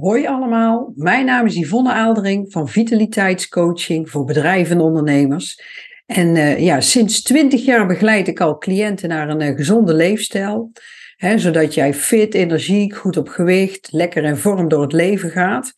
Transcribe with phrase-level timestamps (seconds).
[0.00, 5.62] Hoi allemaal, mijn naam is Yvonne Aaldering van Vitaliteitscoaching voor bedrijven en ondernemers.
[6.06, 10.72] En uh, ja, sinds 20 jaar begeleid ik al cliënten naar een uh, gezonde leefstijl.
[11.16, 15.74] Hè, zodat jij fit, energiek, goed op gewicht, lekker in vorm door het leven gaat.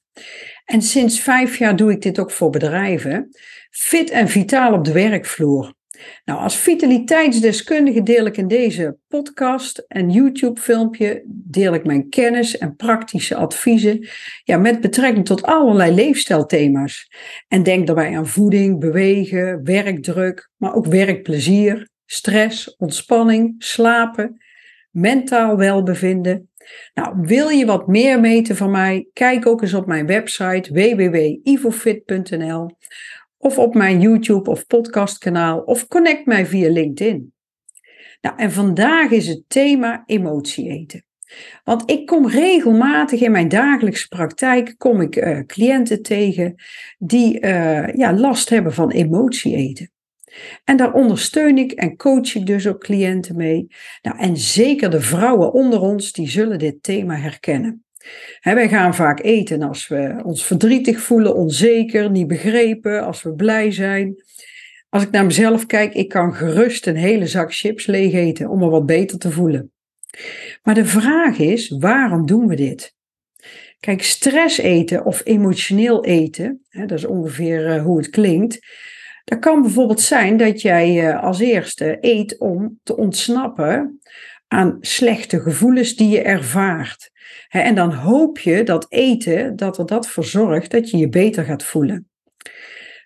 [0.64, 3.28] En sinds vijf jaar doe ik dit ook voor bedrijven.
[3.70, 5.74] Fit en vitaal op de werkvloer.
[6.24, 12.76] Nou, als vitaliteitsdeskundige deel ik in deze podcast en YouTube-filmpje deel ik mijn kennis en
[12.76, 14.08] praktische adviezen
[14.44, 17.12] ja, met betrekking tot allerlei leefstijlthema's.
[17.48, 24.42] En denk daarbij aan voeding, bewegen, werkdruk, maar ook werkplezier, stress, ontspanning, slapen,
[24.90, 26.48] mentaal welbevinden.
[26.94, 29.08] Nou, wil je wat meer meten van mij?
[29.12, 32.70] Kijk ook eens op mijn website www.ivofit.nl
[33.44, 37.32] of op mijn YouTube of podcastkanaal of connect mij via LinkedIn.
[38.20, 41.04] Nou, en vandaag is het thema emotie eten.
[41.64, 46.54] Want ik kom regelmatig in mijn dagelijkse praktijk kom ik uh, cliënten tegen
[46.98, 49.92] die uh, ja, last hebben van emotie eten.
[50.64, 53.66] En daar ondersteun ik en coach ik dus ook cliënten mee.
[54.02, 57.83] Nou, en zeker de vrouwen onder ons, die zullen dit thema herkennen
[58.40, 63.70] wij gaan vaak eten als we ons verdrietig voelen, onzeker, niet begrepen, als we blij
[63.70, 64.24] zijn.
[64.88, 68.58] Als ik naar mezelf kijk, ik kan gerust een hele zak chips leeg eten om
[68.58, 69.72] me wat beter te voelen.
[70.62, 72.94] Maar de vraag is, waarom doen we dit?
[73.80, 78.58] Kijk, stress eten of emotioneel eten, dat is ongeveer eh, hoe het klinkt.
[79.24, 84.00] Dat kan bijvoorbeeld zijn dat jij eh, als eerste eet om te ontsnappen
[84.54, 87.12] aan slechte gevoelens die je ervaart
[87.48, 91.44] en dan hoop je dat eten, dat er dat voor zorgt dat je je beter
[91.44, 92.08] gaat voelen.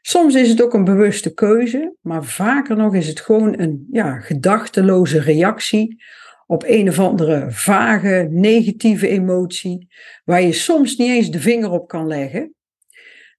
[0.01, 4.19] Soms is het ook een bewuste keuze, maar vaker nog is het gewoon een ja,
[4.19, 6.03] gedachteloze reactie
[6.47, 9.87] op een of andere vage, negatieve emotie,
[10.25, 12.53] waar je soms niet eens de vinger op kan leggen.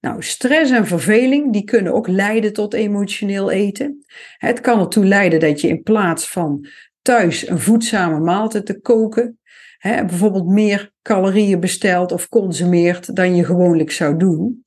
[0.00, 4.04] Nou, stress en verveling, die kunnen ook leiden tot emotioneel eten.
[4.38, 6.66] Het kan ertoe leiden dat je in plaats van
[7.10, 9.38] thuis een voedzame maaltijd te koken,
[9.78, 14.64] hè, bijvoorbeeld meer calorieën bestelt of consumeert dan je gewoonlijk zou doen.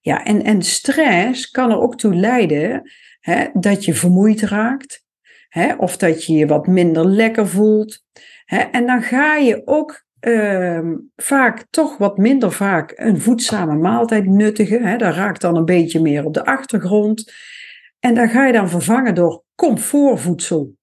[0.00, 2.90] Ja, en, en stress kan er ook toe leiden
[3.52, 5.04] dat je vermoeid raakt,
[5.76, 8.04] of dat je je wat minder lekker voelt.
[8.70, 14.82] En dan ga je ook uh, vaak toch wat minder vaak een voedzame maaltijd nuttigen.
[14.82, 17.32] Hè, dat raakt dan een beetje meer op de achtergrond.
[17.98, 20.78] En dan ga je dan vervangen door comfortvoedsel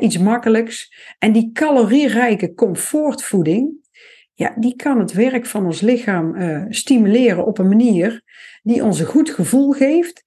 [0.00, 0.94] iets makkelijks.
[1.18, 3.84] En die calorierijke comfortvoeding,
[4.34, 8.22] ja, die kan het werk van ons lichaam uh, stimuleren op een manier
[8.62, 10.24] die ons een goed gevoel geeft,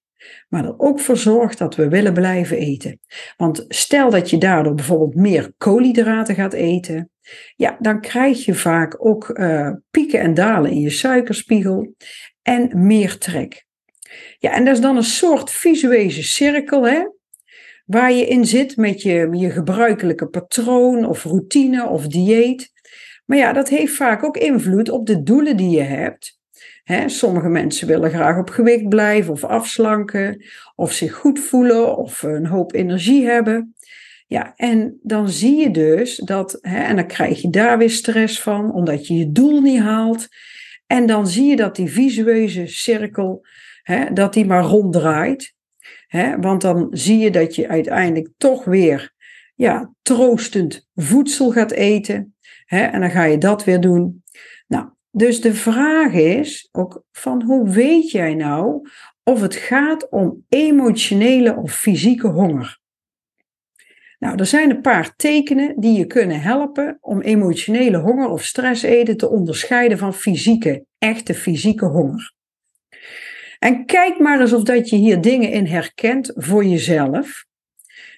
[0.48, 3.00] maar er ook voor zorgt dat we willen blijven eten.
[3.36, 7.10] Want stel dat je daardoor bijvoorbeeld meer koolhydraten gaat eten,
[7.56, 11.94] ja, dan krijg je vaak ook uh, pieken en dalen in je suikerspiegel
[12.42, 13.66] en meer trek.
[14.38, 17.02] Ja, en dat is dan een soort visuele cirkel, hè?
[17.90, 22.72] Waar je in zit met je, je gebruikelijke patroon of routine of dieet.
[23.26, 26.38] Maar ja, dat heeft vaak ook invloed op de doelen die je hebt.
[27.06, 32.46] sommige mensen willen graag op gewicht blijven of afslanken, of zich goed voelen of een
[32.46, 33.74] hoop energie hebben.
[34.26, 38.72] Ja, en dan zie je dus dat, en dan krijg je daar weer stress van,
[38.72, 40.28] omdat je je doel niet haalt.
[40.86, 43.46] En dan zie je dat die visueuze cirkel,
[44.12, 45.54] dat die maar ronddraait.
[46.40, 49.12] Want dan zie je dat je uiteindelijk toch weer
[49.54, 52.34] ja, troostend voedsel gaat eten.
[52.66, 54.22] En dan ga je dat weer doen.
[54.66, 58.88] Nou, dus de vraag is ook van hoe weet jij nou
[59.22, 62.78] of het gaat om emotionele of fysieke honger?
[64.18, 68.82] Nou, er zijn een paar tekenen die je kunnen helpen om emotionele honger of stress
[68.82, 72.34] eten te onderscheiden van fysieke, echte fysieke honger.
[73.60, 77.44] En kijk maar eens of dat je hier dingen in herkent voor jezelf.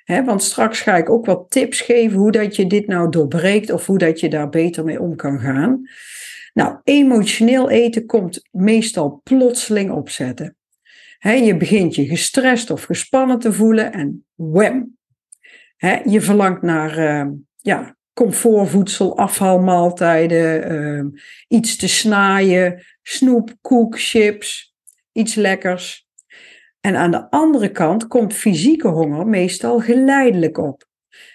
[0.05, 3.87] want straks ga ik ook wat tips geven hoe dat je dit nou doorbreekt of
[3.87, 5.89] hoe dat je daar beter mee om kan gaan.
[6.53, 10.57] Nou, emotioneel eten komt meestal plotseling opzetten.
[11.19, 14.97] je begint je gestrest of gespannen te voelen en wham.
[16.05, 24.72] je verlangt naar uh, ja, comfortvoedsel, afhaalmaaltijden, uh, iets te snaaien, snoep, koek, chips
[25.13, 26.07] iets lekkers.
[26.81, 30.85] En aan de andere kant komt fysieke honger meestal geleidelijk op.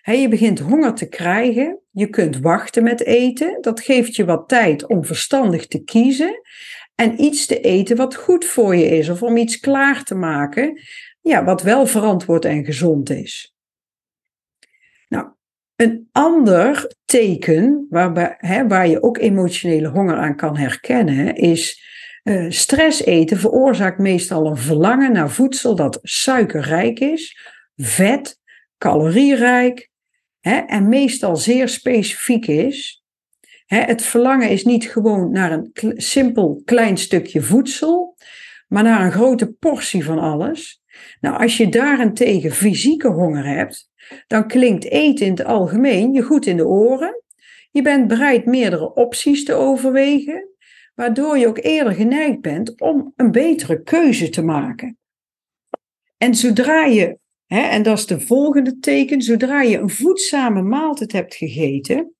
[0.02, 4.88] je begint honger te krijgen, je kunt wachten met eten, dat geeft je wat tijd
[4.88, 6.42] om verstandig te kiezen
[6.96, 10.82] en iets te eten wat goed voor je is of om iets klaar te maken,
[11.22, 13.56] ja, wat wel verantwoord en gezond is.
[15.08, 15.28] Nou,
[15.76, 21.86] Een ander teken waarbij, waar je ook emotionele honger aan kan herkennen, is
[22.30, 27.38] uh, stress eten veroorzaakt meestal een verlangen naar voedsel dat suikerrijk is,
[27.76, 28.40] vet,
[28.78, 29.90] calorierijk
[30.40, 33.04] hè, en meestal zeer specifiek is.
[33.66, 38.16] Hè, het verlangen is niet gewoon naar een simpel klein stukje voedsel,
[38.68, 40.82] maar naar een grote portie van alles.
[41.20, 43.90] Nou, als je daarentegen fysieke honger hebt,
[44.28, 47.24] dan klinkt eten in het algemeen je goed in de oren.
[47.72, 50.50] Je bent bereid meerdere opties te overwegen,
[50.98, 54.98] waardoor je ook eerder geneigd bent om een betere keuze te maken.
[56.18, 61.12] En zodra je, hè, en dat is de volgende teken, zodra je een voedzame maaltijd
[61.12, 62.14] hebt gegeten,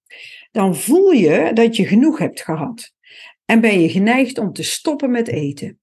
[0.52, 2.92] dan voel je dat je genoeg hebt gehad.
[3.46, 5.80] En ben je geneigd om te stoppen met eten.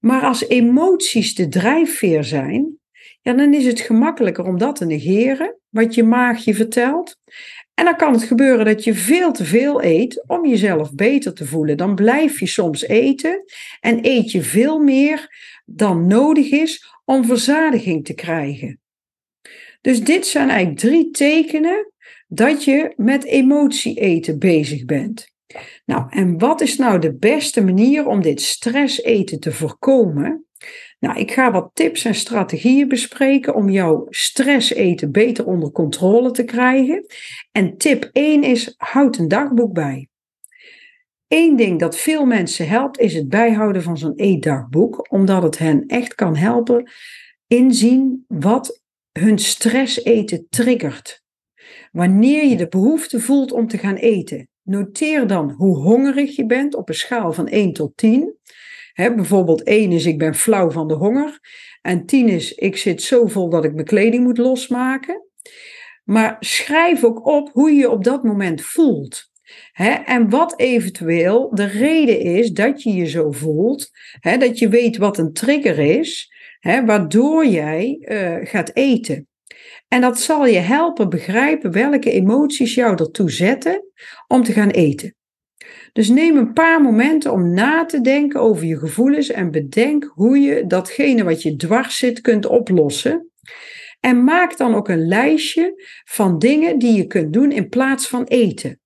[0.00, 2.78] Maar als emoties de drijfveer zijn,
[3.20, 7.16] ja, dan is het gemakkelijker om dat te negeren, wat je maag je vertelt.
[7.78, 11.46] En dan kan het gebeuren dat je veel te veel eet om jezelf beter te
[11.46, 11.76] voelen.
[11.76, 13.44] Dan blijf je soms eten
[13.80, 15.28] en eet je veel meer
[15.64, 18.80] dan nodig is om verzadiging te krijgen.
[19.80, 21.92] Dus dit zijn eigenlijk drie tekenen
[22.26, 25.30] dat je met emotie eten bezig bent.
[25.84, 30.47] Nou, en wat is nou de beste manier om dit stress eten te voorkomen?
[30.98, 36.30] Nou, ik ga wat tips en strategieën bespreken om jouw stress eten beter onder controle
[36.30, 37.06] te krijgen.
[37.52, 40.08] En tip 1 is: houd een dagboek bij.
[41.28, 45.86] Eén ding dat veel mensen helpt is het bijhouden van zo'n eetdagboek, omdat het hen
[45.86, 46.90] echt kan helpen
[47.46, 51.22] inzien wat hun stress eten triggert.
[51.92, 56.74] Wanneer je de behoefte voelt om te gaan eten, noteer dan hoe hongerig je bent
[56.74, 58.36] op een schaal van 1 tot 10
[58.98, 61.38] bijvoorbeeld 1 is ik ben flauw van de honger.
[61.82, 65.26] En 10 is ik zit zo vol dat ik mijn kleding moet losmaken.
[66.04, 69.26] Maar schrijf ook op hoe je je op dat moment voelt.
[70.04, 73.90] en wat eventueel de reden is dat je je zo voelt.
[74.20, 79.28] dat je weet wat een trigger is, waardoor jij uh, gaat eten.
[79.88, 83.84] En dat zal je helpen begrijpen welke emoties jou ertoe zetten
[84.26, 85.17] om te gaan eten.
[85.92, 90.38] Dus neem een paar momenten om na te denken over je gevoelens en bedenk hoe
[90.38, 93.30] je datgene wat je dwars zit kunt oplossen.
[94.00, 98.24] En maak dan ook een lijstje van dingen die je kunt doen in plaats van
[98.24, 98.80] eten.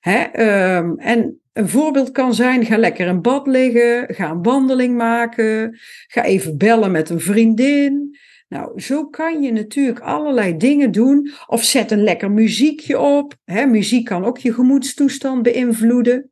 [0.00, 4.96] Hè, ehm, en een voorbeeld kan zijn: ga lekker in bad liggen, ga een wandeling
[4.96, 8.16] maken, ga even bellen met een vriendin.
[8.48, 11.30] Nou, zo kan je natuurlijk allerlei dingen doen.
[11.46, 13.34] Of zet een lekker muziekje op.
[13.68, 16.31] Muziek kan ook je gemoedstoestand beïnvloeden.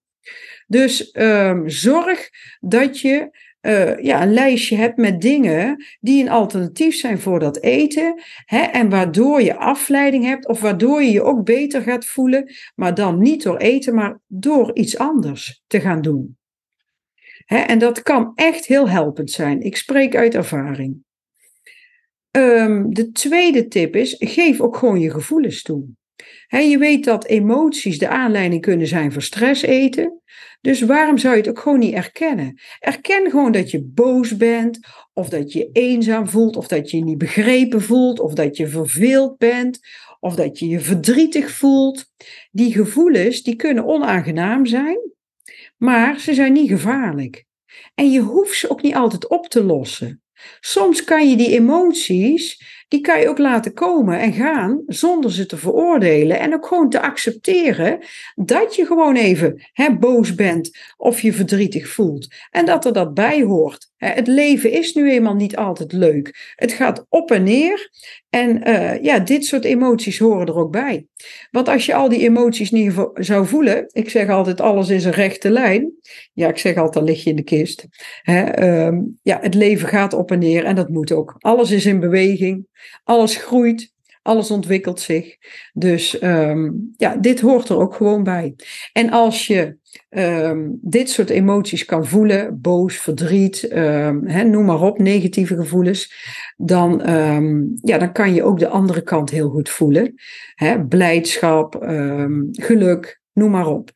[0.67, 2.29] Dus um, zorg
[2.61, 7.61] dat je uh, ja, een lijstje hebt met dingen die een alternatief zijn voor dat
[7.63, 8.23] eten.
[8.45, 12.53] Hè, en waardoor je afleiding hebt of waardoor je je ook beter gaat voelen.
[12.75, 16.39] Maar dan niet door eten, maar door iets anders te gaan doen.
[17.45, 19.61] Hè, en dat kan echt heel helpend zijn.
[19.61, 21.05] Ik spreek uit ervaring.
[22.31, 25.85] Um, de tweede tip is: geef ook gewoon je gevoelens toe.
[26.59, 30.21] Je weet dat emoties de aanleiding kunnen zijn voor stress eten.
[30.61, 32.61] Dus waarom zou je het ook gewoon niet erkennen?
[32.79, 34.79] Erken gewoon dat je boos bent,
[35.13, 38.69] of dat je eenzaam voelt, of dat je je niet begrepen voelt, of dat je
[38.69, 39.81] verveeld bent,
[40.21, 42.05] of dat je je verdrietig voelt.
[42.51, 44.99] Die gevoelens die kunnen onaangenaam zijn,
[45.77, 47.45] maar ze zijn niet gevaarlijk.
[47.95, 50.23] En je hoeft ze ook niet altijd op te lossen.
[50.61, 55.47] Soms kan je die emoties die kan je ook laten komen en gaan zonder ze
[55.47, 56.39] te veroordelen.
[56.39, 57.99] En ook gewoon te accepteren
[58.35, 62.35] dat je gewoon even hè, boos bent of je verdrietig voelt.
[62.51, 63.90] En dat er dat bij hoort.
[64.01, 66.55] Het leven is nu eenmaal niet altijd leuk.
[66.57, 67.91] Het gaat op en neer.
[68.31, 71.07] En uh, ja, dit soort emoties horen er ook bij.
[71.51, 75.13] Want als je al die emoties niet zou voelen, ik zeg altijd alles is een
[75.13, 75.93] rechte lijn.
[76.33, 77.87] Ja, ik zeg altijd lig je in de kist.
[78.23, 81.35] Hè, um, ja, het leven gaat op en neer en dat moet ook.
[81.39, 82.67] Alles is in beweging,
[83.05, 83.93] alles groeit.
[84.23, 85.37] Alles ontwikkelt zich.
[85.73, 88.55] Dus um, ja, dit hoort er ook gewoon bij.
[88.93, 89.77] En als je
[90.11, 96.15] um, dit soort emoties kan voelen, boos, verdriet, hè, noem maar op, negatieve gevoelens,
[96.57, 97.01] dan,
[97.83, 100.15] ja, dan kan je ook de andere kant heel goed voelen.
[100.55, 101.77] Hè, blijdschap,
[102.53, 103.91] geluk, noem maar op.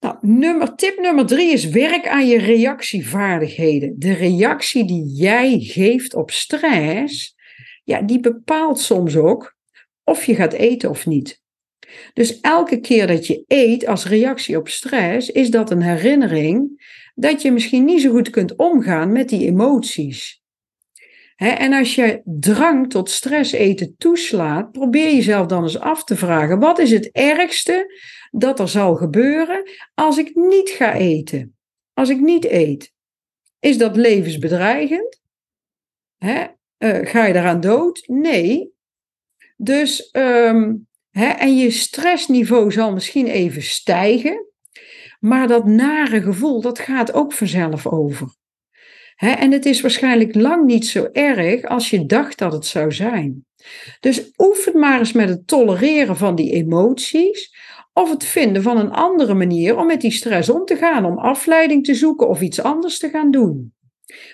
[0.00, 3.98] Nou, nummer, tip nummer drie is werk aan je reactievaardigheden.
[3.98, 7.36] De reactie die jij geeft op stress,
[7.84, 9.56] ja, die bepaalt soms ook
[10.04, 11.42] of je gaat eten of niet.
[12.12, 16.82] Dus elke keer dat je eet als reactie op stress, is dat een herinnering
[17.14, 20.38] dat je misschien niet zo goed kunt omgaan met die emoties.
[21.36, 26.58] en als je drang tot stress eten toeslaat, probeer jezelf dan eens af te vragen:
[26.58, 31.56] wat is het ergste dat er zal gebeuren als ik niet ga eten?
[31.92, 32.92] Als ik niet eet.
[33.58, 35.20] Is dat levensbedreigend?
[36.18, 36.46] Uh,
[36.78, 38.02] ga je daaraan dood?
[38.06, 38.72] Nee.
[39.56, 40.10] Dus,
[41.12, 44.46] en je stressniveau zal misschien even stijgen,
[45.20, 48.38] maar dat nare gevoel, dat gaat ook vanzelf over
[49.20, 53.44] en het is waarschijnlijk lang niet zo erg als je dacht dat het zou zijn.
[54.00, 57.56] Dus oefen maar eens met het tolereren van die emoties
[57.92, 61.18] of het vinden van een andere manier om met die stress om te gaan, om
[61.18, 63.74] afleiding te zoeken of iets anders te gaan doen.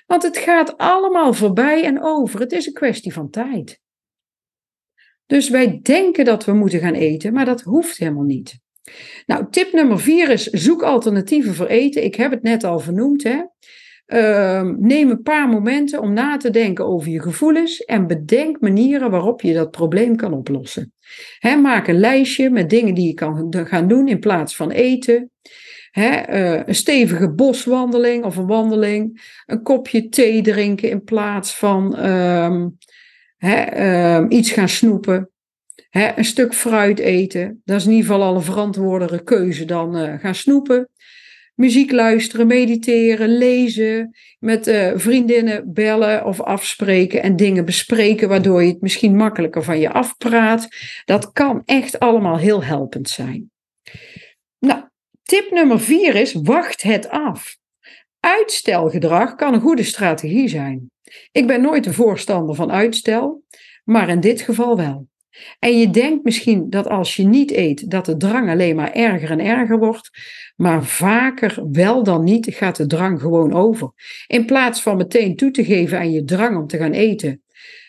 [0.06, 2.40] Want het gaat allemaal voorbij en over.
[2.40, 3.80] Het is een kwestie van tijd.
[5.26, 8.58] Dus wij denken dat we moeten gaan eten, maar dat hoeft helemaal niet.
[9.26, 12.04] Nou, tip nummer vier is zoek alternatieven voor eten.
[12.04, 13.22] Ik heb het net al vernoemd.
[13.22, 13.42] Hè?
[14.06, 19.10] Ehm, neem een paar momenten om na te denken over je gevoelens en bedenk manieren
[19.10, 20.92] waarop je dat probleem kan oplossen.
[21.62, 25.30] maak een lijstje met dingen die je kan gaan doen in plaats van eten.
[25.90, 29.34] Eh, een stevige boswandeling of een wandeling.
[29.46, 31.96] Een kopje thee drinken in plaats van
[33.38, 35.30] ehm, ehm, iets gaan snoepen.
[35.90, 37.62] een stuk fruit eten.
[37.64, 40.90] Dat is in ieder geval al een verantwoordere keuze dan uh, gaan snoepen
[41.56, 48.68] muziek luisteren, mediteren, lezen, met uh, vriendinnen bellen of afspreken en dingen bespreken, waardoor je
[48.72, 50.68] het misschien makkelijker van je afpraat.
[51.04, 53.50] Dat kan echt allemaal heel helpend zijn.
[54.58, 54.82] Nou,
[55.22, 57.56] tip nummer vier is: wacht het af.
[58.26, 60.90] Uitstelgedrag kan een goede strategie zijn.
[61.32, 63.42] Ik ben nooit een voorstander van uitstel,
[63.84, 65.08] maar in dit geval wel.
[65.58, 69.30] En je denkt misschien dat als je niet eet, dat de drang alleen maar erger
[69.30, 70.10] en erger wordt.
[70.56, 73.92] Maar vaker wel dan niet gaat de drang gewoon over.
[74.26, 77.42] In plaats van meteen toe te geven aan je drang om te gaan eten,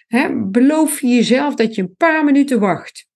[0.07, 3.06] hè, beloof je jezelf dat je een paar minuten wacht.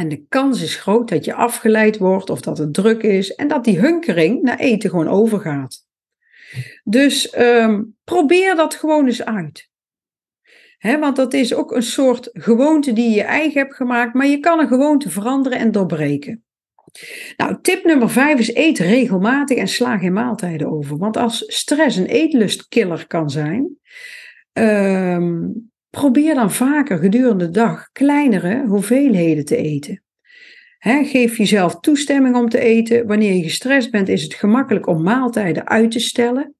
[0.00, 3.48] En de kans is groot dat je afgeleid wordt of dat het druk is en
[3.48, 5.86] dat die hunkering naar eten gewoon overgaat.
[6.84, 9.68] Dus um, probeer dat gewoon eens uit
[10.80, 14.60] want dat is ook een soort gewoonte die je eigen hebt gemaakt, maar je kan
[14.60, 16.44] een gewoonte veranderen en doorbreken.
[17.36, 20.96] Nou, tip nummer vijf is eet regelmatig en sla geen maaltijden over.
[20.96, 23.78] Want als stress een eetlustkiller kan zijn,
[24.52, 25.42] ehm,
[25.90, 30.02] probeer dan vaker gedurende de dag kleinere hoeveelheden te eten.
[30.78, 33.06] geef jezelf toestemming om te eten.
[33.06, 36.54] Wanneer je gestrest bent, is het gemakkelijk om maaltijden uit te stellen.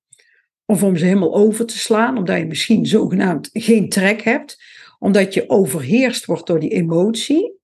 [0.65, 4.63] Of om ze helemaal over te slaan, omdat je misschien zogenaamd geen trek hebt,
[4.99, 7.59] omdat je overheerst wordt door die emotie.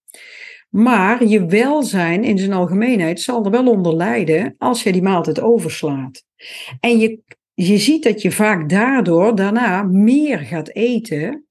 [0.68, 5.40] Maar je welzijn in zijn algemeenheid zal er wel onder lijden als je die maaltijd
[5.40, 6.25] overslaat.
[6.80, 7.20] En je,
[7.54, 11.45] je ziet dat je vaak daardoor daarna meer gaat eten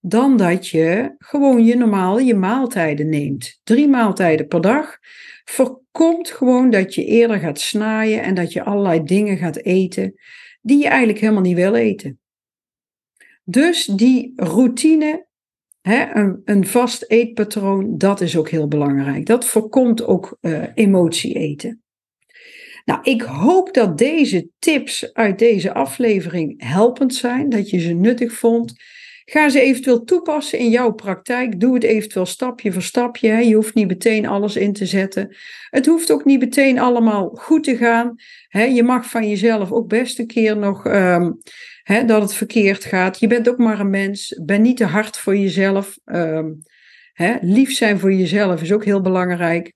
[0.00, 3.60] dan dat je gewoon je normaal je maaltijden neemt.
[3.62, 4.98] Drie maaltijden per dag
[5.44, 10.14] voorkomt gewoon dat je eerder gaat snaaien en dat je allerlei dingen gaat eten
[10.60, 12.18] die je eigenlijk helemaal niet wil eten.
[13.44, 15.26] Dus die routine,
[15.80, 19.26] hè, een, een, vast eetpatroon, dat is ook heel belangrijk.
[19.26, 21.82] Dat voorkomt ook uh, emotie eten.
[22.84, 28.32] Nou, ik hoop dat deze tips uit deze aflevering helpend zijn, dat je ze nuttig
[28.32, 28.72] vond.
[29.30, 31.60] Ga ze eventueel toepassen in jouw praktijk.
[31.60, 33.32] Doe het eventueel stapje voor stapje.
[33.32, 35.36] Je hoeft niet meteen alles in te zetten.
[35.70, 38.14] Het hoeft ook niet meteen allemaal goed te gaan.
[38.48, 41.38] Je mag van jezelf ook best een keer nog um,
[42.06, 43.20] dat het verkeerd gaat.
[43.20, 44.40] Je bent ook maar een mens.
[44.44, 45.98] Ben niet te hard voor jezelf.
[46.04, 46.62] Um,
[47.40, 49.72] lief zijn voor jezelf is ook heel belangrijk.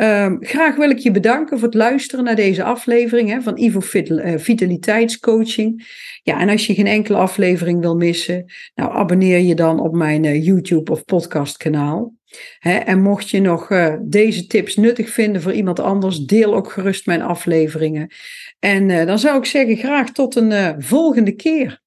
[0.00, 4.38] Um, graag wil ik je bedanken voor het luisteren naar deze aflevering van Ivo eh,
[4.38, 5.86] Vitaliteitscoaching.
[6.22, 10.24] Ja, en als je geen enkele aflevering wil missen, nou abonneer je dan op mijn
[10.24, 12.14] uh, YouTube of podcastkanaal.
[12.60, 17.06] En mocht je nog uh, deze tips nuttig vinden voor iemand anders, deel ook gerust
[17.06, 18.10] mijn afleveringen.
[18.58, 21.82] En dan zou ik zeggen, graag tot een volgende keer.